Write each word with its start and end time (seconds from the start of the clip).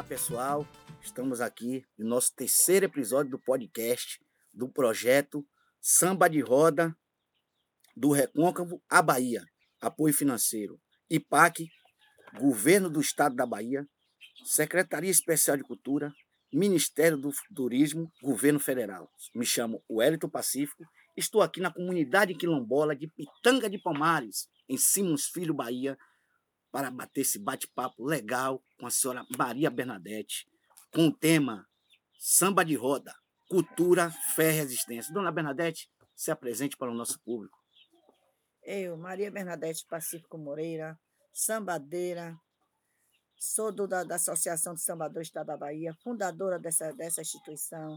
Olá, 0.00 0.08
pessoal. 0.08 0.66
Estamos 1.02 1.42
aqui 1.42 1.84
no 1.98 2.08
nosso 2.08 2.34
terceiro 2.34 2.86
episódio 2.86 3.32
do 3.32 3.38
podcast 3.38 4.18
do 4.50 4.66
projeto 4.66 5.46
Samba 5.78 6.26
de 6.26 6.40
Roda 6.40 6.96
do 7.94 8.10
Recôncavo 8.10 8.82
à 8.88 9.02
Bahia. 9.02 9.44
Apoio 9.78 10.14
financeiro 10.14 10.80
IPAC, 11.10 11.68
Governo 12.38 12.88
do 12.88 12.98
Estado 12.98 13.36
da 13.36 13.44
Bahia, 13.44 13.86
Secretaria 14.42 15.10
Especial 15.10 15.58
de 15.58 15.64
Cultura, 15.64 16.10
Ministério 16.50 17.18
do 17.18 17.30
Turismo, 17.54 18.10
Governo 18.22 18.58
Federal. 18.58 19.06
Me 19.34 19.44
chamo 19.44 19.84
Wellington 19.90 20.30
Pacífico. 20.30 20.82
Estou 21.14 21.42
aqui 21.42 21.60
na 21.60 21.70
comunidade 21.70 22.34
quilombola 22.34 22.96
de 22.96 23.06
Pitanga 23.06 23.68
de 23.68 23.76
Palmares, 23.76 24.48
em 24.66 24.78
Simons 24.78 25.26
Filho, 25.26 25.52
Bahia, 25.52 25.98
para 26.70 26.90
bater 26.90 27.22
esse 27.22 27.38
bate-papo 27.38 28.04
legal 28.04 28.62
com 28.78 28.86
a 28.86 28.90
senhora 28.90 29.26
Maria 29.36 29.70
Bernadette, 29.70 30.48
com 30.92 31.08
o 31.08 31.12
tema 31.12 31.66
Samba 32.18 32.64
de 32.64 32.74
Roda, 32.74 33.14
Cultura, 33.48 34.10
Fé 34.34 34.50
e 34.50 34.56
Resistência. 34.56 35.12
Dona 35.12 35.32
Bernadette, 35.32 35.90
se 36.14 36.30
apresente 36.30 36.76
para 36.76 36.90
o 36.90 36.94
nosso 36.94 37.18
público. 37.20 37.58
Eu, 38.62 38.96
Maria 38.96 39.30
Bernadette 39.30 39.86
Pacífico 39.86 40.36
Moreira, 40.36 40.98
sambadeira, 41.32 42.38
sou 43.38 43.72
do, 43.72 43.88
da, 43.88 44.04
da 44.04 44.16
Associação 44.16 44.74
de 44.74 44.82
Sambadores 44.82 45.28
Estado 45.28 45.46
da 45.46 45.56
Bahia, 45.56 45.96
fundadora 46.02 46.58
dessa, 46.58 46.92
dessa 46.92 47.22
instituição. 47.22 47.96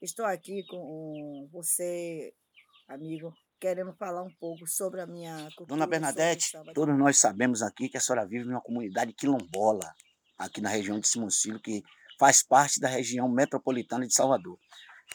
Estou 0.00 0.24
aqui 0.24 0.64
com 0.66 1.46
você, 1.52 2.32
amigo, 2.88 3.34
querendo 3.60 3.92
falar 3.92 4.22
um 4.22 4.32
pouco 4.32 4.66
sobre 4.66 5.02
a 5.02 5.06
minha 5.06 5.36
cultura. 5.54 5.66
Dona 5.66 5.86
Bernadette, 5.86 6.52
todos 6.74 6.96
nós 6.98 7.18
sabemos 7.18 7.60
aqui 7.60 7.88
que 7.88 7.98
a 7.98 8.00
senhora 8.00 8.26
vive 8.26 8.46
numa 8.46 8.60
comunidade 8.60 9.12
quilombola, 9.12 9.94
aqui 10.38 10.62
na 10.62 10.70
região 10.70 10.98
de 10.98 11.06
Simoncílio, 11.06 11.60
que 11.60 11.82
faz 12.18 12.42
parte 12.42 12.80
da 12.80 12.88
região 12.88 13.28
metropolitana 13.28 14.06
de 14.06 14.14
Salvador. 14.14 14.58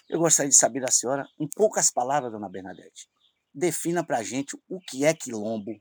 Eu 0.08 0.20
gostaria 0.20 0.50
de 0.50 0.56
saber 0.56 0.82
da 0.82 0.92
senhora, 0.92 1.28
em 1.40 1.48
poucas 1.56 1.90
palavras, 1.90 2.32
dona 2.32 2.48
Bernadette, 2.48 3.10
defina 3.52 4.06
para 4.06 4.20
a 4.20 4.24
gente 4.24 4.56
o 4.70 4.80
que 4.80 5.04
é 5.04 5.14
quilombo. 5.14 5.72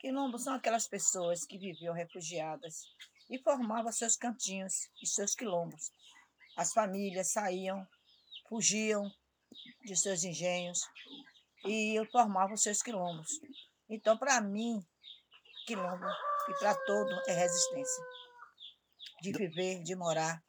Quilombo 0.00 0.38
são 0.38 0.54
aquelas 0.54 0.88
pessoas 0.88 1.44
que 1.46 1.58
viviam 1.58 1.94
refugiadas 1.94 2.86
e 3.30 3.38
formavam 3.38 3.92
seus 3.92 4.16
cantinhos 4.16 4.90
e 5.00 5.06
seus 5.06 5.34
quilombos. 5.36 5.92
As 6.56 6.72
famílias 6.72 7.30
saíam, 7.32 7.86
fugiam 8.48 9.08
de 9.84 9.96
seus 9.96 10.24
engenhos 10.24 10.88
e 11.64 12.00
formavam 12.10 12.56
seus 12.56 12.82
quilombos. 12.82 13.28
Então, 13.88 14.16
para 14.16 14.40
mim, 14.40 14.80
quilombo 15.66 16.06
e 16.48 16.58
para 16.58 16.74
todo 16.86 17.10
é 17.28 17.32
resistência. 17.32 18.04
De 19.22 19.32
viver, 19.32 19.82
de 19.82 19.94
morar 19.94 20.42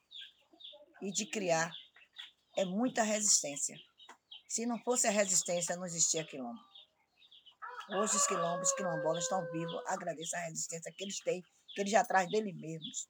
e 1.02 1.12
de 1.12 1.26
criar 1.26 1.74
é 2.58 2.66
muita 2.66 3.04
resistência. 3.04 3.78
Se 4.48 4.66
não 4.66 4.78
fosse 4.80 5.08
a 5.08 5.12
resistência, 5.12 5.76
não 5.76 5.86
existia 5.86 6.26
quilombo. 6.26 6.60
Hoje 7.90 8.16
os 8.16 8.28
quilombos, 8.28 8.72
quilombolas 8.74 9.24
estão 9.24 9.42
vivos, 9.52 9.82
agradeço 9.88 10.36
a 10.36 10.40
resistência 10.40 10.94
que 10.96 11.04
eles 11.04 11.20
têm, 11.20 11.42
que 11.76 11.82
eles 11.82 11.92
já 11.92 12.06
trazem 12.06 12.30
dele 12.30 12.54
mesmos. 12.54 13.10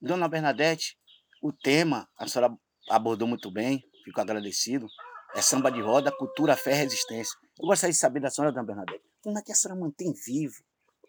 Dona 0.00 0.28
Bernadette, 0.28 0.98
o 1.42 1.52
tema 1.52 2.08
a 2.18 2.26
senhora 2.26 2.54
abordou 2.90 3.26
muito 3.26 3.50
bem, 3.50 3.82
fico 4.04 4.20
agradecido. 4.20 4.86
É 5.34 5.40
samba 5.40 5.70
de 5.70 5.80
roda, 5.80 6.12
cultura, 6.12 6.56
fé 6.56 6.74
resistência. 6.74 7.36
Eu 7.58 7.66
gostaria 7.66 7.92
de 7.92 7.98
saber 7.98 8.20
da 8.20 8.30
senhora, 8.30 8.52
Dona 8.52 8.66
Bernadette, 8.66 9.04
como 9.22 9.38
é 9.38 9.42
que 9.42 9.52
a 9.52 9.54
senhora 9.54 9.80
mantém 9.80 10.12
vivo 10.12 10.62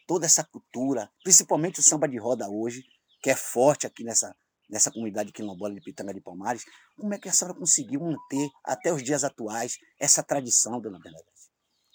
toda 0.07 0.25
essa 0.25 0.43
cultura, 0.43 1.09
principalmente 1.23 1.79
o 1.79 1.83
samba 1.83 2.07
de 2.07 2.17
roda 2.17 2.49
hoje, 2.49 2.83
que 3.21 3.29
é 3.29 3.35
forte 3.35 3.87
aqui 3.87 4.03
nessa, 4.03 4.35
nessa 4.69 4.91
comunidade 4.91 5.31
quilombola 5.31 5.73
de 5.73 5.81
Pitanga 5.81 6.13
de 6.13 6.21
Palmares. 6.21 6.65
Como 6.97 7.13
é 7.13 7.17
que 7.17 7.29
a 7.29 7.33
senhora 7.33 7.57
conseguiu 7.57 8.01
manter 8.01 8.49
até 8.63 8.91
os 8.93 9.03
dias 9.03 9.23
atuais 9.23 9.77
essa 9.99 10.23
tradição, 10.23 10.79
Dona 10.79 10.99
Bernadette? 10.99 11.31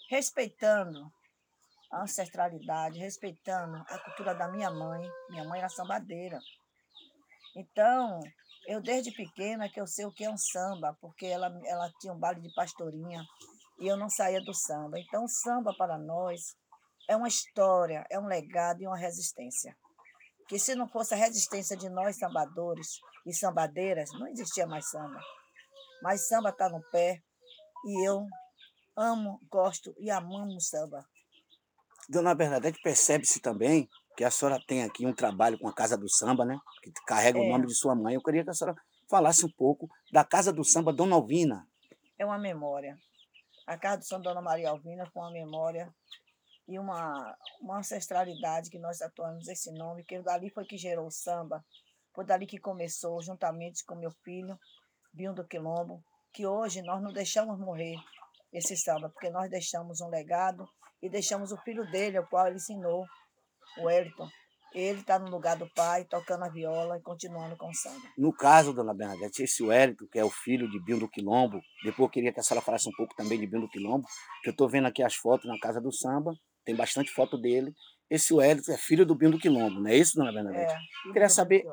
Respeitando 0.09 1.11
a 1.91 2.03
ancestralidade, 2.03 2.99
respeitando 2.99 3.77
a 3.87 3.99
cultura 3.99 4.33
da 4.35 4.47
minha 4.47 4.69
mãe. 4.69 5.09
Minha 5.29 5.43
mãe 5.45 5.59
era 5.59 5.69
sambadeira. 5.69 6.39
Então, 7.55 8.19
eu, 8.69 8.79
desde 8.79 9.11
pequena, 9.11 9.67
que 9.67 9.81
eu 9.81 9.87
sei 9.87 10.05
o 10.05 10.11
que 10.11 10.23
é 10.23 10.29
um 10.29 10.37
samba, 10.37 10.95
porque 11.01 11.25
ela, 11.25 11.51
ela 11.65 11.91
tinha 11.99 12.13
um 12.13 12.19
baile 12.19 12.39
de 12.39 12.53
pastorinha 12.53 13.25
e 13.79 13.87
eu 13.87 13.97
não 13.97 14.07
saía 14.07 14.39
do 14.41 14.53
samba. 14.53 14.99
Então, 14.99 15.23
o 15.23 15.27
samba 15.27 15.73
para 15.75 15.97
nós 15.97 16.55
é 17.09 17.15
uma 17.15 17.27
história, 17.27 18.05
é 18.11 18.19
um 18.19 18.27
legado 18.27 18.83
e 18.83 18.87
uma 18.87 18.95
resistência. 18.95 19.75
Que 20.47 20.59
se 20.59 20.75
não 20.75 20.87
fosse 20.87 21.15
a 21.15 21.17
resistência 21.17 21.75
de 21.75 21.89
nós 21.89 22.19
sambadores 22.19 22.99
e 23.25 23.33
sambadeiras, 23.33 24.11
não 24.13 24.27
existia 24.27 24.67
mais 24.67 24.87
samba. 24.87 25.19
Mas 26.03 26.27
samba 26.27 26.49
está 26.49 26.69
no 26.69 26.81
pé 26.91 27.23
e 27.85 28.07
eu 28.07 28.23
amo, 28.95 29.39
gosto 29.49 29.95
e 29.97 30.11
amamos 30.11 30.69
samba. 30.69 31.03
Dona 32.07 32.35
Bernadette, 32.35 32.79
percebe-se 32.83 33.39
também 33.39 33.89
que 34.19 34.25
a 34.25 34.29
senhora 34.29 34.61
tem 34.67 34.83
aqui 34.83 35.05
um 35.05 35.13
trabalho 35.13 35.57
com 35.57 35.69
a 35.69 35.73
Casa 35.73 35.97
do 35.97 36.09
Samba, 36.09 36.43
né? 36.43 36.59
Que 36.83 36.91
carrega 37.07 37.39
é. 37.39 37.41
o 37.41 37.47
nome 37.47 37.65
de 37.65 37.73
sua 37.73 37.95
mãe. 37.95 38.15
Eu 38.15 38.21
queria 38.21 38.43
que 38.43 38.49
a 38.49 38.53
senhora 38.53 38.75
falasse 39.09 39.45
um 39.45 39.49
pouco 39.49 39.89
da 40.11 40.25
Casa 40.25 40.51
do 40.51 40.61
Samba 40.61 40.91
Dona 40.91 41.15
Alvina. 41.15 41.65
É 42.17 42.25
uma 42.25 42.37
memória. 42.37 42.97
A 43.65 43.77
Casa 43.77 43.99
do 43.99 44.03
Samba 44.03 44.23
Dona 44.23 44.41
Maria 44.41 44.71
Alvina 44.71 45.09
foi 45.13 45.23
uma 45.23 45.31
memória 45.31 45.89
e 46.67 46.77
uma, 46.77 47.33
uma 47.61 47.77
ancestralidade 47.77 48.69
que 48.69 48.77
nós 48.77 49.01
atuamos 49.01 49.47
esse 49.47 49.71
nome, 49.71 50.03
que 50.03 50.21
dali 50.21 50.49
foi 50.49 50.65
que 50.65 50.77
gerou 50.77 51.07
o 51.07 51.11
samba, 51.11 51.63
foi 52.13 52.25
dali 52.25 52.45
que 52.45 52.59
começou, 52.59 53.21
juntamente 53.21 53.85
com 53.85 53.95
meu 53.95 54.11
filho, 54.25 54.59
Binho 55.13 55.33
do 55.33 55.47
Quilombo, 55.47 56.03
que 56.33 56.45
hoje 56.45 56.81
nós 56.81 57.01
não 57.01 57.13
deixamos 57.13 57.57
morrer 57.57 57.95
esse 58.51 58.75
samba, 58.75 59.07
porque 59.07 59.29
nós 59.29 59.49
deixamos 59.49 60.01
um 60.01 60.09
legado 60.09 60.67
e 61.01 61.09
deixamos 61.09 61.53
o 61.53 61.57
filho 61.59 61.89
dele, 61.89 62.19
o 62.19 62.27
qual 62.27 62.47
ele 62.47 62.57
ensinou, 62.57 63.05
o 63.81 63.89
Elton. 63.89 64.27
Ele 64.73 64.99
está 64.99 65.17
no 65.17 65.31
lugar 65.31 65.57
do 65.57 65.67
pai, 65.73 66.05
tocando 66.05 66.43
a 66.43 66.49
viola 66.49 66.97
e 66.97 67.01
continuando 67.01 67.57
com 67.57 67.69
o 67.69 67.73
samba. 67.73 68.07
No 68.15 68.31
caso, 68.31 68.71
dona 68.71 68.93
Bernadette, 68.93 69.41
esse 69.41 69.63
Wellington, 69.63 70.05
que 70.11 70.19
é 70.19 70.23
o 70.23 70.29
filho 70.29 70.69
de 70.69 70.79
Bindo 70.79 71.09
Quilombo, 71.09 71.59
depois 71.83 72.07
eu 72.07 72.09
queria 72.09 72.31
que 72.31 72.39
a 72.39 72.43
senhora 72.43 72.63
falasse 72.63 72.87
um 72.87 72.91
pouco 72.91 73.15
também 73.15 73.39
de 73.39 73.47
Bindo 73.47 73.67
Quilombo, 73.67 74.05
que 74.43 74.49
eu 74.49 74.51
estou 74.51 74.69
vendo 74.69 74.87
aqui 74.87 75.01
as 75.01 75.15
fotos 75.15 75.47
na 75.47 75.57
casa 75.59 75.81
do 75.81 75.91
samba, 75.91 76.35
tem 76.63 76.75
bastante 76.75 77.09
foto 77.11 77.35
dele. 77.35 77.73
Esse 78.11 78.31
Wellington 78.31 78.71
é 78.71 78.77
filho 78.77 79.05
do 79.07 79.15
Bindo 79.15 79.39
Quilombo, 79.39 79.79
não 79.79 79.89
é 79.89 79.95
isso, 79.95 80.15
dona 80.15 80.31
Bernadette? 80.31 80.71
É, 80.71 81.13
queria 81.13 81.29
saber, 81.29 81.65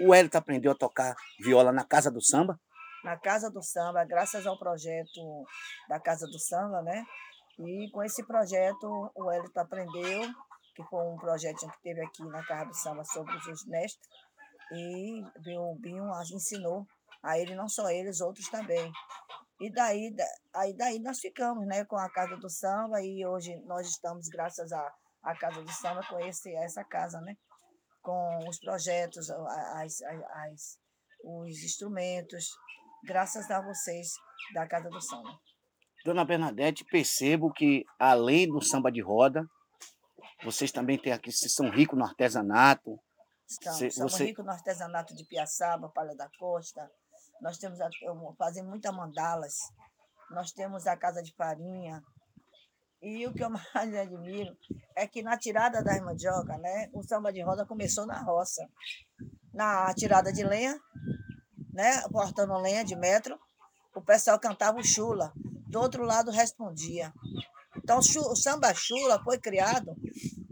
o 0.00 0.10
Wellington 0.10 0.38
aprendeu 0.38 0.72
a 0.72 0.74
tocar 0.74 1.14
viola 1.40 1.70
na 1.70 1.84
casa 1.84 2.10
do 2.10 2.20
samba? 2.20 2.58
Na 3.04 3.16
casa 3.16 3.48
do 3.48 3.62
samba, 3.62 4.04
graças 4.04 4.44
ao 4.44 4.58
projeto 4.58 5.44
da 5.88 6.00
Casa 6.00 6.26
do 6.26 6.38
Samba, 6.38 6.80
né? 6.80 7.04
E 7.58 7.90
com 7.92 8.02
esse 8.02 8.26
projeto, 8.26 9.12
o 9.14 9.26
Wellington 9.26 9.60
aprendeu 9.60 10.22
que 10.74 10.82
foi 10.84 11.06
um 11.06 11.16
projeto 11.16 11.68
que 11.70 11.82
teve 11.82 12.02
aqui 12.02 12.24
na 12.24 12.44
Casa 12.44 12.66
do 12.66 12.74
Samba 12.74 13.04
sobre 13.04 13.34
os 13.36 13.66
mestres. 13.66 14.08
E 14.72 15.22
o 15.56 15.74
Binho 15.76 16.10
ensinou 16.32 16.86
a 17.22 17.38
ele, 17.38 17.54
não 17.54 17.68
só 17.68 17.88
eles, 17.90 18.20
outros 18.20 18.48
também. 18.48 18.92
E 19.60 19.70
daí, 19.70 20.14
aí 20.54 20.74
daí 20.76 20.98
nós 20.98 21.20
ficamos 21.20 21.66
né, 21.66 21.84
com 21.84 21.96
a 21.96 22.10
Casa 22.10 22.36
do 22.36 22.50
Samba 22.50 23.00
e 23.02 23.24
hoje 23.24 23.56
nós 23.66 23.88
estamos, 23.88 24.28
graças 24.28 24.72
à, 24.72 24.94
à 25.22 25.36
Casa 25.36 25.62
do 25.62 25.70
Samba, 25.70 26.04
com 26.08 26.18
esse, 26.20 26.54
essa 26.56 26.82
casa, 26.84 27.20
né? 27.20 27.36
Com 28.02 28.38
os 28.48 28.58
projetos, 28.58 29.30
as, 29.30 30.02
as, 30.02 30.02
as, 30.02 30.78
os 31.24 31.62
instrumentos, 31.62 32.48
graças 33.04 33.50
a 33.50 33.62
vocês 33.62 34.08
da 34.52 34.66
Casa 34.66 34.90
do 34.90 35.00
Samba. 35.00 35.38
Dona 36.04 36.24
Bernadette, 36.24 36.84
percebo 36.84 37.50
que 37.50 37.86
além 37.98 38.46
do 38.46 38.60
samba 38.60 38.92
de 38.92 39.00
roda, 39.00 39.48
vocês 40.44 40.70
também 40.70 40.98
têm 40.98 41.12
aqui, 41.12 41.32
vocês 41.32 41.52
são 41.52 41.70
ricos 41.70 41.98
no 41.98 42.04
artesanato. 42.04 43.00
Estamos, 43.48 43.78
Cê, 43.78 43.90
somos 43.90 44.12
você... 44.12 44.24
ricos 44.26 44.44
no 44.44 44.50
artesanato 44.50 45.14
de 45.14 45.24
Piaçaba, 45.24 45.88
Palha 45.88 46.14
da 46.14 46.28
Costa. 46.38 46.90
Nós 47.40 47.58
temos, 47.58 47.78
fazemos 48.38 48.70
muitas 48.70 48.94
mandalas. 48.94 49.54
Nós 50.30 50.52
temos 50.52 50.86
a 50.86 50.96
casa 50.96 51.22
de 51.22 51.34
farinha. 51.34 52.02
E 53.00 53.26
o 53.26 53.32
que 53.32 53.42
eu 53.42 53.50
mais 53.74 53.94
admiro 53.94 54.56
é 54.96 55.06
que 55.06 55.22
na 55.22 55.38
tirada 55.38 55.82
das 55.82 56.00
mandioca, 56.00 56.56
né, 56.58 56.90
o 56.92 57.02
samba 57.02 57.32
de 57.32 57.42
roda 57.42 57.66
começou 57.66 58.06
na 58.06 58.22
roça. 58.22 58.66
Na 59.52 59.92
tirada 59.94 60.32
de 60.32 60.44
lenha, 60.44 60.78
né, 61.72 62.02
cortando 62.10 62.56
lenha 62.58 62.84
de 62.84 62.96
metro, 62.96 63.38
o 63.94 64.02
pessoal 64.02 64.38
cantava 64.38 64.78
o 64.78 64.84
chula. 64.84 65.32
Do 65.68 65.80
outro 65.80 66.04
lado 66.04 66.30
respondia. 66.30 67.12
Então, 67.84 67.98
o 67.98 68.34
samba 68.34 68.72
chula 68.72 69.22
foi 69.22 69.38
criado 69.38 69.94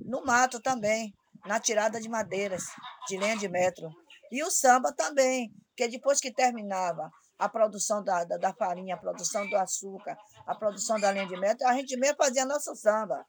no 0.04 0.22
mato 0.22 0.60
também, 0.60 1.14
na 1.46 1.58
tirada 1.58 1.98
de 1.98 2.06
madeiras, 2.06 2.64
de 3.08 3.16
lenha 3.16 3.38
de 3.38 3.48
metro. 3.48 3.90
E 4.30 4.44
o 4.44 4.50
samba 4.50 4.92
também, 4.92 5.50
que 5.74 5.88
depois 5.88 6.20
que 6.20 6.30
terminava 6.30 7.10
a 7.38 7.48
produção 7.48 8.04
da, 8.04 8.22
da, 8.24 8.36
da, 8.36 8.52
farinha, 8.52 8.96
a 8.96 8.98
produção 8.98 9.48
do 9.48 9.56
açúcar, 9.56 10.14
a 10.46 10.54
produção 10.54 11.00
da 11.00 11.08
lenha 11.08 11.26
de 11.26 11.36
metro, 11.38 11.66
a 11.66 11.72
gente 11.72 11.96
mesmo 11.96 12.18
fazia 12.18 12.44
nosso 12.44 12.76
samba. 12.76 13.24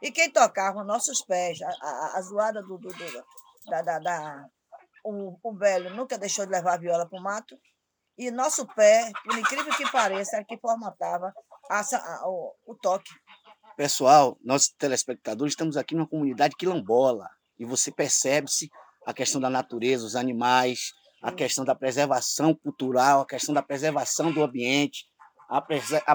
E 0.00 0.10
quem 0.10 0.32
tocava 0.32 0.82
nossos 0.82 1.22
pés, 1.22 1.60
a, 1.60 1.68
a, 1.68 2.16
a 2.16 2.22
zoada 2.22 2.62
do, 2.62 2.78
do, 2.78 2.88
do 2.88 3.24
da, 3.66 3.82
da, 3.82 3.98
da, 3.98 4.46
o, 5.04 5.38
o 5.42 5.54
velho 5.54 5.94
nunca 5.94 6.16
deixou 6.16 6.46
de 6.46 6.52
levar 6.52 6.72
a 6.72 6.78
viola 6.78 7.06
para 7.06 7.20
o 7.20 7.22
mato. 7.22 7.54
E 8.20 8.30
nosso 8.30 8.66
pé, 8.66 9.10
por 9.24 9.38
incrível 9.38 9.74
que 9.74 9.90
pareça, 9.90 10.36
era 10.36 10.44
que 10.44 10.58
formatava 10.58 11.32
a, 11.70 11.80
a, 11.80 12.28
o, 12.28 12.54
o 12.66 12.74
toque. 12.74 13.10
Pessoal, 13.78 14.36
nós 14.44 14.68
telespectadores, 14.68 15.52
estamos 15.52 15.74
aqui 15.74 15.94
numa 15.94 16.06
comunidade 16.06 16.54
quilombola. 16.54 17.26
E 17.58 17.64
você 17.64 17.90
percebe-se 17.90 18.68
a 19.06 19.14
questão 19.14 19.40
da 19.40 19.48
natureza, 19.48 20.04
os 20.04 20.16
animais, 20.16 20.92
a 21.22 21.32
questão 21.32 21.64
da 21.64 21.74
preservação 21.74 22.54
cultural, 22.54 23.22
a 23.22 23.26
questão 23.26 23.54
da 23.54 23.62
preservação 23.62 24.30
do 24.30 24.44
ambiente, 24.44 25.06
a, 25.48 25.62
preser 25.62 26.02
a, 26.06 26.12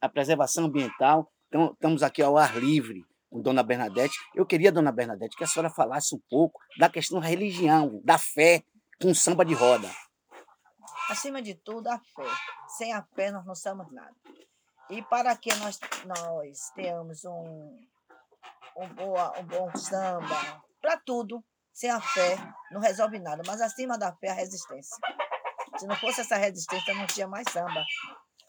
a 0.00 0.08
preservação 0.08 0.66
ambiental. 0.66 1.28
Então, 1.48 1.72
estamos 1.72 2.04
aqui 2.04 2.22
ao 2.22 2.38
ar 2.38 2.56
livre 2.56 3.04
com 3.28 3.42
Dona 3.42 3.64
Bernadette. 3.64 4.16
Eu 4.32 4.46
queria, 4.46 4.70
Dona 4.70 4.92
Bernadette, 4.92 5.36
que 5.36 5.42
a 5.42 5.48
senhora 5.48 5.70
falasse 5.74 6.14
um 6.14 6.20
pouco 6.30 6.60
da 6.78 6.88
questão 6.88 7.18
da 7.18 7.26
religião, 7.26 8.00
da 8.04 8.16
fé 8.16 8.62
com 9.00 9.12
samba 9.12 9.44
de 9.44 9.54
roda. 9.54 9.90
Acima 11.10 11.42
de 11.42 11.54
tudo, 11.54 11.88
a 11.88 11.98
fé. 11.98 12.30
Sem 12.76 12.92
a 12.92 13.02
fé, 13.02 13.30
nós 13.30 13.44
não 13.44 13.54
somos 13.54 13.90
nada. 13.92 14.14
E 14.90 15.02
para 15.02 15.36
que 15.36 15.54
nós, 15.56 15.78
nós 16.06 16.70
tenhamos 16.74 17.24
um, 17.24 17.80
um, 18.76 18.88
boa, 18.94 19.38
um 19.38 19.44
bom 19.44 19.74
samba, 19.76 20.62
para 20.80 20.98
tudo, 20.98 21.44
sem 21.72 21.90
a 21.90 22.00
fé, 22.00 22.36
não 22.70 22.80
resolve 22.80 23.18
nada. 23.18 23.42
Mas 23.46 23.60
acima 23.60 23.98
da 23.98 24.14
fé, 24.16 24.30
a 24.30 24.34
resistência. 24.34 24.96
Se 25.78 25.86
não 25.86 25.96
fosse 25.96 26.20
essa 26.20 26.36
resistência, 26.36 26.94
não 26.94 27.06
tinha 27.06 27.26
mais 27.26 27.46
samba. 27.50 27.82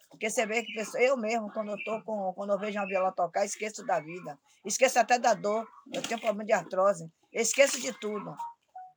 Porque 0.09 0.29
você 0.29 0.45
vê 0.45 0.63
que 0.63 0.73
pessoa, 0.73 1.01
eu 1.01 1.17
mesmo, 1.17 1.51
quando 1.51 1.71
eu 1.71 1.83
tô 1.83 2.01
com, 2.03 2.33
quando 2.33 2.53
eu 2.53 2.59
vejo 2.59 2.77
uma 2.77 2.85
viola 2.85 3.11
tocar, 3.11 3.45
esqueço 3.45 3.83
da 3.85 3.99
vida. 3.99 4.37
Esqueço 4.63 4.99
até 4.99 5.17
da 5.17 5.33
dor. 5.33 5.67
Eu 5.91 6.01
tenho 6.01 6.19
problema 6.19 6.45
de 6.45 6.53
artrose. 6.53 7.11
esqueço 7.31 7.81
de 7.81 7.91
tudo. 7.99 8.35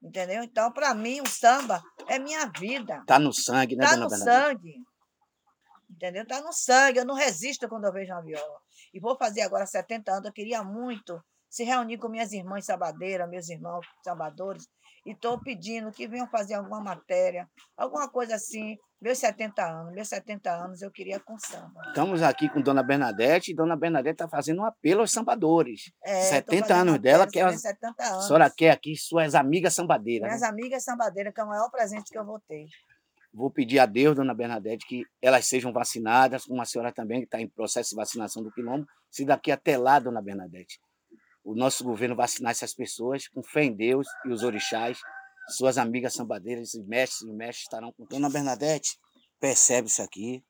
Entendeu? 0.03 0.43
Então, 0.43 0.73
para 0.73 0.95
mim, 0.95 1.21
o 1.21 1.29
samba 1.29 1.83
é 2.09 2.19
minha 2.19 2.47
vida. 2.59 3.03
Tá 3.07 3.19
no 3.19 3.33
sangue, 3.33 3.77
né, 3.77 3.85
tá 3.85 3.95
dona 3.95 4.05
no 4.05 4.11
sangue. 4.11 4.75
Entendeu? 5.91 6.27
Tá 6.27 6.41
no 6.41 6.53
sangue. 6.53 6.99
Eu 6.99 7.05
não 7.05 7.15
resisto 7.15 7.69
quando 7.69 7.85
eu 7.85 7.93
vejo 7.93 8.13
uma 8.13 8.23
viola. 8.23 8.61
E 8.93 9.01
vou 9.01 9.17
fazer 9.17 9.43
agora 9.43 9.67
70 9.67 10.11
anos. 10.13 10.27
Eu 10.27 10.33
queria 10.33 10.63
muito 10.63 11.21
se 11.49 11.65
reunir 11.65 11.99
com 11.99 12.09
minhas 12.09 12.33
irmãs 12.33 12.67
sabadeiras, 12.67 13.29
meus 13.29 13.49
irmãos 13.49 13.87
sabadores, 14.05 14.69
e 15.07 15.13
estou 15.13 15.39
pedindo 15.39 15.93
que 15.93 16.09
venham 16.09 16.27
fazer 16.27 16.55
alguma 16.55 16.81
matéria, 16.81 17.49
alguma 17.77 18.09
coisa 18.09 18.35
assim. 18.35 18.77
Meus 19.01 19.19
70 19.19 19.63
anos, 19.63 19.93
meus 19.93 20.09
70 20.09 20.51
anos 20.51 20.83
eu 20.83 20.91
queria 20.91 21.21
com 21.21 21.39
samba. 21.39 21.81
Estamos 21.89 22.23
aqui 22.23 22.49
com 22.49 22.61
Dona 22.63 22.83
Bernadette, 22.83 23.53
e 23.53 23.55
Dona 23.55 23.77
Bernadette 23.77 24.15
está 24.15 24.27
fazendo 24.27 24.63
um 24.63 24.65
apelo 24.65 25.03
aos 25.03 25.13
sambadores. 25.13 25.93
É, 26.03 26.23
70 26.23 26.75
anos 26.75 26.99
dela, 26.99 27.27
que 27.27 27.39
é 27.39 27.53
70 27.53 28.03
anos. 28.03 28.19
a 28.19 28.21
senhora 28.23 28.51
quer 28.51 28.71
aqui 28.71 28.97
suas 28.97 29.35
amigas 29.35 29.75
sambadeiras. 29.75 30.27
Minhas 30.27 30.41
né? 30.41 30.49
amigas 30.49 30.83
sambadeiras, 30.83 31.33
que 31.33 31.41
é 31.41 31.45
o 31.45 31.47
maior 31.47 31.71
presente 31.71 32.11
que 32.11 32.19
eu 32.19 32.25
vou 32.25 32.41
ter. 32.49 32.67
Vou 33.33 33.51
pedir 33.51 33.79
a 33.79 33.87
Deus, 33.87 34.17
Dona 34.17 34.35
Bernadette, 34.35 34.87
que 34.87 35.05
elas 35.21 35.47
sejam 35.47 35.71
vacinadas, 35.75 36.47
como 36.47 36.63
a 36.63 36.65
senhora 36.65 36.91
também, 36.91 37.21
que 37.21 37.27
está 37.27 37.39
em 37.39 37.47
processo 37.47 37.91
de 37.91 37.97
vacinação 37.97 38.43
do 38.43 38.51
quilombo. 38.51 38.87
Se 39.11 39.27
daqui 39.27 39.53
até 39.53 39.77
lá, 39.77 39.99
Dona 39.99 40.23
Bernadette, 40.23 40.81
o 41.47 41.55
nosso 41.55 41.85
governo 41.85 42.17
vacinar 42.17 42.51
essas 42.51 42.75
pessoas 42.75 43.29
com 43.29 43.41
fé 43.41 43.63
em 43.63 43.73
Deus 43.73 44.09
e 44.25 44.33
os 44.33 44.43
orixás, 44.43 44.99
suas 45.49 45.79
amigas 45.79 46.13
sambadeiras 46.13 46.75
e 46.75 46.83
mestres 46.83 47.23
e 47.23 47.33
mestres 47.33 47.63
estarão 47.63 47.93
com 47.93 48.05
Dona 48.05 48.29
Bernadette. 48.29 48.99
Percebe 49.39 49.87
isso 49.87 50.03
aqui, 50.03 50.45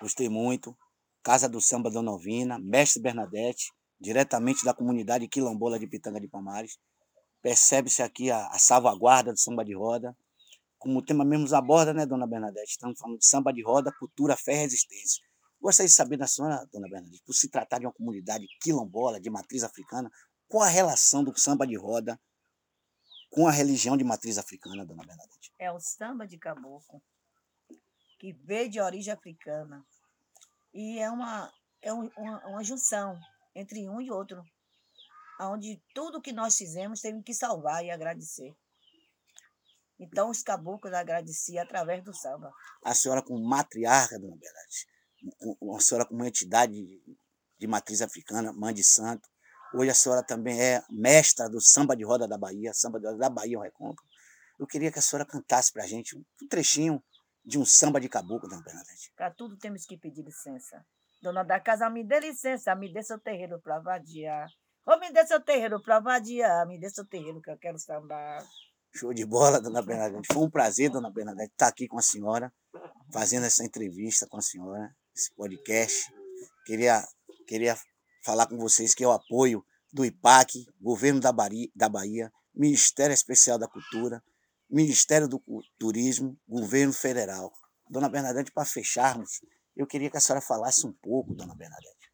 gostei 0.00 0.28
muito. 0.28 0.76
Casa 1.20 1.48
do 1.48 1.60
Samba 1.60 1.90
Dona 1.90 2.12
Ovina, 2.12 2.60
Mestre 2.60 3.02
Bernadette, 3.02 3.72
diretamente 4.00 4.64
da 4.64 4.72
comunidade 4.72 5.26
quilombola 5.26 5.80
de 5.80 5.86
Pitanga 5.88 6.20
de 6.20 6.28
Palmares. 6.28 6.78
Percebe-se 7.42 8.00
aqui 8.00 8.30
a, 8.30 8.46
a, 8.48 8.58
salvaguarda 8.58 9.32
do 9.32 9.38
samba 9.38 9.64
de 9.64 9.74
roda. 9.74 10.16
Como 10.78 11.00
o 11.00 11.02
tema 11.04 11.24
mesmo 11.24 11.52
aborda, 11.56 11.92
né, 11.92 12.06
Dona 12.06 12.26
Bernadette? 12.26 12.70
Estamos 12.70 13.00
falando 13.00 13.18
de 13.18 13.26
samba 13.26 13.52
de 13.52 13.64
roda, 13.64 13.92
cultura, 13.98 14.36
fé 14.36 14.52
e 14.52 14.58
resistência. 14.58 15.24
Gostaria 15.64 15.88
de 15.88 15.94
saber 15.94 16.18
da 16.18 16.26
senhora, 16.26 16.68
dona 16.70 16.86
Bernadette, 16.90 17.22
por 17.24 17.32
se 17.32 17.48
tratar 17.48 17.78
de 17.78 17.86
uma 17.86 17.92
comunidade 17.92 18.46
quilombola, 18.60 19.18
de 19.18 19.30
matriz 19.30 19.64
africana, 19.64 20.12
qual 20.46 20.62
a 20.62 20.68
relação 20.68 21.24
do 21.24 21.34
samba 21.38 21.66
de 21.66 21.74
roda 21.74 22.20
com 23.30 23.48
a 23.48 23.50
religião 23.50 23.96
de 23.96 24.04
matriz 24.04 24.36
africana, 24.36 24.84
dona 24.84 25.02
Bernadette? 25.06 25.54
É 25.58 25.72
o 25.72 25.80
samba 25.80 26.26
de 26.26 26.36
caboclo, 26.36 27.02
que 28.20 28.34
veio 28.44 28.68
de 28.68 28.78
origem 28.78 29.14
africana. 29.14 29.82
E 30.74 30.98
é 30.98 31.10
uma, 31.10 31.50
é 31.80 31.94
uma, 31.94 32.46
uma 32.46 32.62
junção 32.62 33.18
entre 33.54 33.88
um 33.88 34.02
e 34.02 34.10
outro, 34.10 34.44
onde 35.40 35.82
tudo 35.94 36.20
que 36.20 36.30
nós 36.30 36.58
fizemos 36.58 37.00
temos 37.00 37.24
que 37.24 37.32
salvar 37.32 37.82
e 37.82 37.90
agradecer. 37.90 38.54
Então, 39.98 40.28
os 40.28 40.42
caboclos 40.42 40.92
agradeciam 40.92 41.64
através 41.64 42.04
do 42.04 42.12
samba. 42.12 42.52
A 42.84 42.94
senhora, 42.94 43.22
como 43.22 43.42
matriarca, 43.42 44.18
dona 44.18 44.36
Bernadette, 44.36 44.92
uma 45.60 45.80
senhora 45.80 46.06
com 46.06 46.14
uma 46.14 46.28
entidade 46.28 47.02
de 47.58 47.66
matriz 47.66 48.02
africana, 48.02 48.52
mãe 48.52 48.74
de 48.74 48.84
santo. 48.84 49.28
Hoje 49.74 49.90
a 49.90 49.94
senhora 49.94 50.22
também 50.22 50.60
é 50.60 50.82
mestra 50.90 51.48
do 51.48 51.60
samba 51.60 51.96
de 51.96 52.04
roda 52.04 52.28
da 52.28 52.38
Bahia, 52.38 52.72
samba 52.72 53.00
de 53.00 53.06
roda 53.06 53.18
da 53.18 53.30
Bahia, 53.30 53.58
o 53.58 53.62
Recôncavo. 53.62 54.08
Eu 54.58 54.66
queria 54.66 54.92
que 54.92 54.98
a 54.98 55.02
senhora 55.02 55.26
cantasse 55.26 55.72
para 55.72 55.82
a 55.82 55.86
gente 55.86 56.16
um 56.16 56.48
trechinho 56.48 57.02
de 57.44 57.58
um 57.58 57.64
samba 57.64 58.00
de 58.00 58.08
caboclo, 58.08 58.48
dona 58.48 58.62
Bernadette. 58.62 59.12
Para 59.16 59.30
tudo 59.30 59.56
temos 59.56 59.84
que 59.84 59.96
pedir 59.96 60.22
licença. 60.22 60.84
Dona 61.20 61.42
da 61.42 61.58
casa, 61.58 61.90
me 61.90 62.04
dê 62.04 62.20
licença, 62.20 62.74
me 62.74 62.92
dê 62.92 63.02
seu 63.02 63.18
terreiro 63.18 63.60
para 63.60 63.80
vadiar. 63.80 64.48
Ou 64.86 65.00
me 65.00 65.10
dê 65.12 65.26
seu 65.26 65.40
terreiro 65.40 65.82
para 65.82 65.98
vadiar, 65.98 66.66
me 66.66 66.78
dê 66.78 66.88
seu 66.90 67.04
terreiro 67.04 67.40
que 67.40 67.50
eu 67.50 67.58
quero 67.58 67.78
sambar. 67.78 68.46
Show 68.94 69.12
de 69.12 69.24
bola, 69.24 69.60
dona 69.60 69.82
Bernadette. 69.82 70.32
Foi 70.32 70.44
um 70.44 70.50
prazer, 70.50 70.90
dona 70.90 71.10
Bernadette, 71.10 71.50
estar 71.50 71.66
aqui 71.66 71.88
com 71.88 71.98
a 71.98 72.02
senhora, 72.02 72.52
fazendo 73.12 73.46
essa 73.46 73.64
entrevista 73.64 74.26
com 74.28 74.36
a 74.36 74.42
senhora 74.42 74.94
esse 75.14 75.32
podcast. 75.34 76.12
Queria, 76.66 77.06
queria 77.46 77.78
falar 78.24 78.46
com 78.46 78.56
vocês 78.58 78.94
que 78.94 79.04
é 79.04 79.06
o 79.06 79.12
apoio 79.12 79.64
do 79.92 80.04
IPAC, 80.04 80.66
Governo 80.80 81.20
da 81.20 81.32
Bahia, 81.32 81.68
da 81.74 81.88
Bahia 81.88 82.32
Ministério 82.54 83.12
Especial 83.12 83.58
da 83.58 83.68
Cultura, 83.68 84.22
Ministério 84.70 85.28
do 85.28 85.42
Turismo, 85.78 86.38
Governo 86.48 86.92
Federal. 86.92 87.52
Dona 87.88 88.08
Bernadette, 88.08 88.50
para 88.50 88.64
fecharmos, 88.64 89.40
eu 89.76 89.86
queria 89.86 90.10
que 90.10 90.16
a 90.16 90.20
senhora 90.20 90.40
falasse 90.40 90.86
um 90.86 90.92
pouco, 90.92 91.34
Dona 91.34 91.54
Bernadette, 91.54 92.12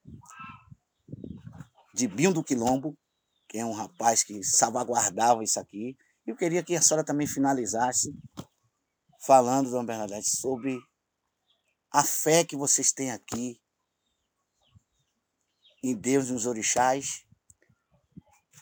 de 1.95 2.09
Binho 2.09 2.33
do 2.33 2.43
Quilombo, 2.43 2.97
que 3.49 3.59
é 3.59 3.65
um 3.65 3.73
rapaz 3.73 4.23
que 4.23 4.43
salvaguardava 4.43 5.45
isso 5.45 5.61
aqui. 5.61 5.97
Eu 6.27 6.37
queria 6.37 6.63
que 6.63 6.75
a 6.75 6.83
senhora 6.83 7.05
também 7.05 7.27
finalizasse 7.27 8.15
falando, 9.25 9.71
Dona 9.71 9.85
Bernadette, 9.85 10.29
sobre 10.29 10.81
a 11.93 12.05
fé 12.05 12.45
que 12.45 12.57
vocês 12.57 12.93
têm 12.93 13.11
aqui 13.11 13.61
em 15.83 15.95
Deus 15.95 16.29
e 16.29 16.33
nos 16.33 16.47
orixás. 16.47 17.25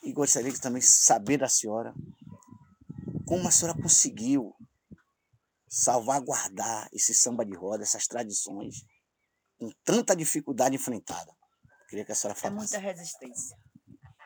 E 0.03 0.13
gostaria 0.13 0.53
de 0.53 0.61
também 0.61 0.81
saber 0.81 1.39
da 1.39 1.49
senhora 1.49 1.93
como 3.27 3.47
a 3.47 3.51
senhora 3.51 3.79
conseguiu 3.79 4.57
salvaguardar 5.69 6.89
esse 6.95 7.13
samba 7.13 7.45
de 7.45 7.55
roda, 7.55 7.83
essas 7.83 8.07
tradições, 8.07 8.87
com 9.59 9.71
tanta 9.85 10.17
dificuldade 10.17 10.75
enfrentada. 10.75 11.37
Queria 11.91 12.07
que 12.07 12.13
a 12.13 12.15
senhora 12.15 12.39
falasse. 12.39 12.75
É 12.75 12.79
muita 12.79 12.79
resistência. 12.79 13.59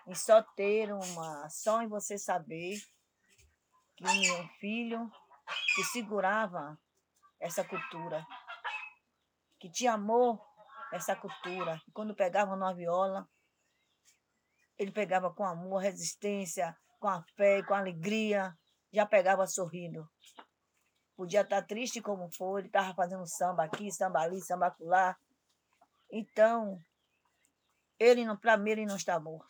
E 0.06 0.14
só 0.14 0.40
ter 0.54 0.92
uma, 0.92 1.49
só 1.49 1.82
em 1.82 1.88
você 1.88 2.16
saber 2.16 2.80
que 3.97 4.04
o 4.04 4.21
meu 4.21 4.49
filho 4.61 5.11
que 5.75 5.85
segurava 5.85 6.78
essa 7.40 7.64
cultura, 7.64 8.25
que 9.62 9.71
tinha 9.71 9.92
amor 9.92 10.45
essa 10.92 11.14
cultura. 11.14 11.81
E 11.87 11.92
quando 11.92 12.16
pegava 12.16 12.57
numa 12.57 12.75
viola, 12.75 13.28
ele 14.76 14.90
pegava 14.90 15.33
com 15.33 15.45
amor, 15.45 15.78
resistência, 15.78 16.76
com 16.99 17.07
a 17.07 17.23
fé, 17.37 17.62
com 17.62 17.73
a 17.73 17.78
alegria, 17.78 18.52
já 18.92 19.07
pegava 19.07 19.47
sorrindo. 19.47 20.04
Podia 21.14 21.42
estar 21.42 21.62
triste 21.62 22.02
como 22.02 22.28
for, 22.33 22.59
ele 22.59 22.66
estava 22.66 22.92
fazendo 22.92 23.25
samba 23.25 23.62
aqui, 23.62 23.92
samba 23.92 24.23
ali, 24.23 24.42
samba 24.42 24.75
lá. 24.81 25.16
Então, 26.11 26.83
ele 28.00 28.25
não, 28.25 28.37
para 28.37 28.57
mim, 28.57 28.71
ele 28.71 28.87
não 28.87 28.97
está 28.97 29.21
morto. 29.21 29.47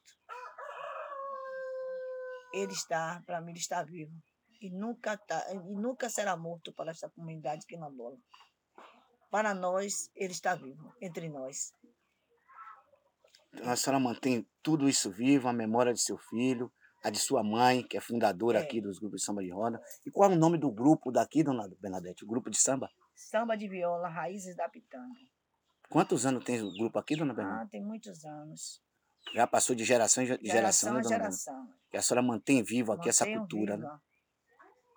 Ele 2.53 2.73
está, 2.73 3.23
para 3.25 3.41
mim, 3.41 3.53
ele 3.53 3.61
está 3.61 3.83
vivo. 3.83 4.13
E 4.61 4.69
nunca, 4.69 5.17
tá, 5.17 5.43
e 5.51 5.55
nunca 5.55 6.11
será 6.11 6.37
morto 6.37 6.71
para 6.75 6.91
essa 6.91 7.09
comunidade 7.09 7.65
quilombola. 7.65 8.19
Para 9.33 9.55
nós, 9.55 10.11
ele 10.15 10.35
está 10.35 10.55
vivo, 10.55 10.95
entre 11.01 11.27
nós. 11.27 11.73
A 13.65 13.75
senhora 13.75 13.99
mantém 13.99 14.47
tudo 14.63 14.91
isso 14.91 15.11
vivo, 15.11 15.49
a 15.49 15.55
memória 15.55 15.95
de 15.95 16.03
seu 16.03 16.19
filho, 16.19 16.71
a 17.03 17.09
de 17.09 17.19
sua 17.19 17.43
mãe, 17.43 17.83
que 17.83 17.97
é 17.97 18.01
fundadora 18.01 18.59
é. 18.59 18.63
aqui 18.63 18.79
dos 18.79 18.99
grupos 18.99 19.23
de 19.23 19.25
samba 19.25 19.43
de 19.43 19.51
roda. 19.51 19.83
E 20.05 20.11
qual 20.11 20.31
é 20.31 20.35
o 20.35 20.39
nome 20.39 20.59
do 20.59 20.71
grupo 20.71 21.11
daqui, 21.11 21.43
dona 21.43 21.67
Bernadette? 21.81 22.25
O 22.25 22.27
grupo 22.27 22.51
de 22.51 22.59
samba? 22.59 22.91
Samba 23.15 23.57
de 23.57 23.67
viola, 23.69 24.07
Raízes 24.07 24.55
da 24.55 24.69
Pitanga. 24.69 25.19
Quantos 25.89 26.27
anos 26.27 26.45
tem 26.45 26.61
o 26.61 26.71
grupo 26.75 26.99
aqui, 26.99 27.17
dona 27.17 27.33
Bernadette? 27.33 27.65
Ah, 27.65 27.71
tem 27.71 27.83
muitos 27.83 28.27
anos. 28.27 28.83
Já 29.35 29.47
passou 29.47 29.75
de 29.75 29.83
geração 29.83 30.23
em 30.23 30.27
geração, 30.27 30.53
geração, 30.53 30.93
né, 30.93 31.01
dona 31.01 31.17
geração. 31.17 31.69
Que 31.91 31.97
a 31.97 32.03
senhora 32.03 32.21
mantém 32.21 32.63
vivo 32.63 32.93
aqui 32.93 33.09
essa 33.09 33.25
cultura, 33.25 33.79
né? 33.79 33.99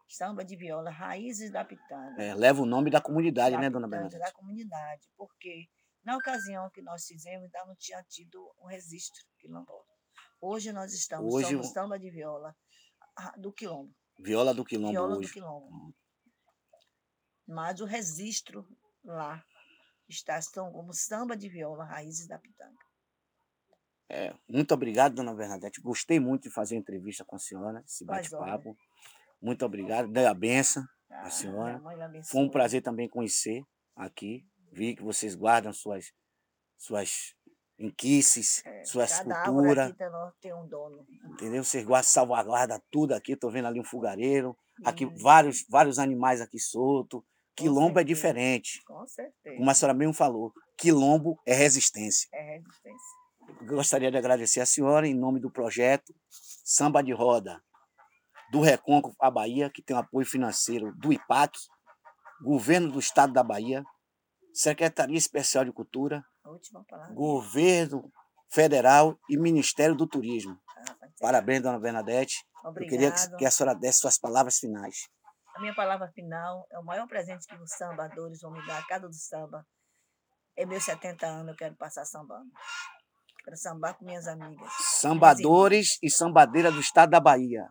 Samba 0.07 0.45
de 0.45 0.55
viola, 0.55 0.89
Raízes 0.91 1.51
da 1.51 1.65
Pitanga. 1.65 2.21
É, 2.21 2.33
leva 2.33 2.61
o 2.61 2.65
nome 2.65 2.89
da 2.89 3.01
comunidade, 3.01 3.55
da 3.55 3.61
né, 3.61 3.69
dona 3.69 3.87
Bernadette? 3.87 4.19
Da 4.19 4.31
comunidade, 4.31 5.09
porque 5.17 5.67
na 6.03 6.15
ocasião 6.15 6.69
que 6.69 6.81
nós 6.81 7.05
fizemos, 7.05 7.45
ainda 7.45 7.65
não 7.65 7.75
tinha 7.75 8.03
tido 8.03 8.53
um 8.59 8.67
registro 8.67 9.23
quilombola. 9.39 9.83
Hoje 10.39 10.71
nós 10.71 10.93
estamos, 10.93 11.33
Hoje, 11.33 11.49
somos 11.49 11.71
samba 11.71 11.97
de 11.97 12.11
viola 12.11 12.55
do 13.37 13.51
quilombo. 13.51 13.93
Viola 14.19 14.53
do 14.53 14.63
quilombo 14.63 14.91
viola 14.91 15.17
hoje. 15.17 15.27
do 15.27 15.33
quilombo. 15.33 15.95
Mas 17.47 17.79
o 17.81 17.85
registro 17.85 18.67
lá 19.03 19.43
está 20.07 20.39
como 20.53 20.93
samba 20.93 21.35
de 21.35 21.49
viola, 21.49 21.83
Raízes 21.83 22.27
da 22.27 22.37
Pitanga. 22.37 22.85
É, 24.07 24.35
muito 24.47 24.71
obrigado, 24.73 25.15
dona 25.15 25.33
Bernadette. 25.33 25.81
Gostei 25.81 26.19
muito 26.19 26.43
de 26.43 26.51
fazer 26.51 26.75
a 26.75 26.79
entrevista 26.79 27.25
com 27.25 27.35
a 27.35 27.39
senhora, 27.39 27.83
esse 27.85 28.05
bate-papo. 28.05 28.77
Muito 29.45 29.63
obrigado. 29.63 30.11
Dei 30.11 30.25
a 30.25 30.33
benção 30.33 30.81
à 31.11 31.27
Ah, 31.27 31.29
senhora. 31.29 31.79
Foi 32.31 32.41
um 32.41 32.49
prazer 32.49 32.81
também 32.81 33.07
conhecer 33.07 33.61
aqui. 33.95 34.43
Vi 34.71 34.95
que 34.95 35.03
vocês 35.03 35.35
guardam 35.35 35.71
suas, 35.71 36.11
suas 36.75 37.35
inquices, 37.77 38.63
É, 38.65 38.83
suas 38.85 39.19
culturas. 39.19 39.93
tem, 40.41 40.51
um 40.51 40.67
dono. 40.67 41.05
Entendeu? 41.33 41.63
Vocês 41.63 41.85
guardam, 41.85 42.09
salvaguardam 42.09 42.81
tudo 42.89 43.13
aqui. 43.13 43.37
Tô 43.37 43.51
vendo 43.51 43.67
ali 43.67 43.79
um 43.79 43.83
fogareiro. 43.83 44.57
Aqui 44.83 45.05
Isso, 45.05 45.21
vários, 45.23 45.63
vários 45.69 45.99
animais 45.99 46.41
aqui 46.41 46.57
soltos. 46.57 47.21
Quilombo 47.55 47.99
é 47.99 48.03
diferente. 48.03 48.81
Com 48.87 49.05
certeza. 49.05 49.57
Como 49.57 49.69
a 49.69 49.75
senhora 49.75 49.93
mesmo 49.95 50.13
falou, 50.13 50.51
quilombo 50.75 51.39
é 51.45 51.53
resistência. 51.53 52.27
É 52.33 52.57
resistência. 52.57 53.67
Gostaria 53.67 54.09
de 54.09 54.17
agradecer 54.17 54.59
a 54.59 54.65
senhora 54.65 55.07
em 55.07 55.13
nome 55.13 55.39
do 55.39 55.51
projeto 55.51 56.15
Samba 56.63 57.03
de 57.03 57.13
Roda 57.13 57.61
do 58.51 58.61
Recôncavo 58.61 59.15
à 59.19 59.29
Bahia, 59.29 59.69
que 59.69 59.81
tem 59.81 59.95
o 59.95 59.99
apoio 59.99 60.25
financeiro 60.25 60.93
do 60.95 61.11
IPAC, 61.11 61.57
Governo 62.41 62.91
do 62.91 62.99
Estado 62.99 63.33
da 63.33 63.43
Bahia, 63.43 63.83
Secretaria 64.53 65.17
Especial 65.17 65.65
de 65.65 65.71
Cultura. 65.71 66.23
Governo 67.13 68.11
Federal 68.49 69.19
e 69.29 69.37
Ministério 69.37 69.95
do 69.95 70.07
Turismo. 70.07 70.57
Ah, 70.77 70.85
ser. 70.85 71.11
Parabéns, 71.19 71.61
dona 71.61 71.79
Bernadette. 71.79 72.45
Eu 72.63 72.73
queria 72.73 73.11
que, 73.37 73.45
a 73.45 73.51
senhora 73.51 73.75
desse 73.75 73.99
suas 73.99 74.17
palavras 74.17 74.57
finais. 74.57 75.09
A 75.55 75.59
minha 75.59 75.73
palavra 75.73 76.07
final 76.09 76.67
é 76.71 76.79
o 76.79 76.83
maior 76.83 77.07
presente 77.07 77.47
que 77.47 77.55
os 77.55 77.71
sambadores 77.71 78.41
vão 78.41 78.51
me 78.51 78.65
dar 78.65 78.79
a 78.79 78.87
cada 78.87 79.07
do 79.07 79.13
samba. 79.13 79.65
É 80.55 80.65
meus 80.65 80.83
70 80.83 81.25
anos, 81.25 81.49
eu 81.49 81.55
quero 81.55 81.75
passar 81.75 82.05
sambando. 82.05 82.49
Quero 83.43 83.57
sambar 83.57 83.95
com 83.95 84.05
minhas 84.05 84.27
amigas. 84.27 84.71
Sambadores 84.79 85.99
e 86.01 86.09
sambadeira 86.09 86.71
do 86.71 86.79
Estado 86.79 87.11
da 87.11 87.19
Bahia. 87.19 87.69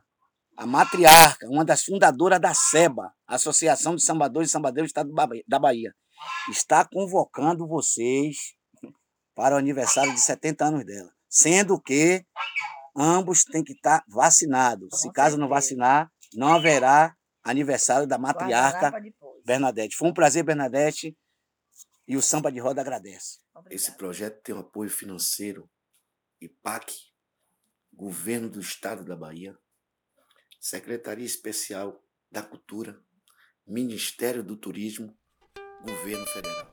A 0.56 0.66
matriarca, 0.66 1.48
uma 1.48 1.64
das 1.64 1.84
fundadoras 1.84 2.40
da 2.40 2.54
SEBA, 2.54 3.12
Associação 3.26 3.96
de 3.96 4.02
Sambadores 4.02 4.48
e 4.48 4.52
Sambadeiros 4.52 4.88
do 4.88 4.92
Estado 4.92 5.12
da 5.46 5.58
Bahia- 5.58 5.94
está 6.48 6.84
convocando 6.84 7.66
vocês 7.66 8.36
para 9.34 9.56
o 9.56 9.58
aniversário 9.58 10.12
de 10.14 10.20
70 10.20 10.64
anos 10.66 10.84
dela. 10.84 11.12
Sendo 11.28 11.80
que 11.80 12.24
ambos 12.96 13.42
têm 13.44 13.64
que 13.64 13.72
estar 13.72 14.04
vacinados. 14.08 15.00
Se 15.00 15.10
caso 15.12 15.36
não 15.36 15.48
vacinar, 15.48 16.10
não 16.34 16.54
haverá 16.54 17.14
aniversário 17.42 18.06
da 18.06 18.16
matriarca. 18.16 18.92
Bernadette. 19.44 19.96
Foi 19.96 20.08
um 20.08 20.14
prazer, 20.14 20.44
Bernadette, 20.44 21.14
e 22.06 22.16
o 22.16 22.22
Samba 22.22 22.50
de 22.52 22.60
Roda 22.60 22.80
agradece. 22.80 23.40
Esse 23.70 23.92
projeto 23.96 24.40
tem 24.42 24.54
o 24.54 24.60
apoio 24.60 24.88
financeiro 24.90 25.68
IPAC, 26.40 26.94
Governo 27.92 28.48
do 28.48 28.60
Estado 28.60 29.04
da 29.04 29.16
Bahia, 29.16 29.56
Secretaria 30.64 31.26
Especial 31.26 32.02
da 32.32 32.42
Cultura, 32.42 32.98
Ministério 33.66 34.42
do 34.42 34.56
Turismo, 34.56 35.14
Governo 35.82 36.24
Federal. 36.28 36.72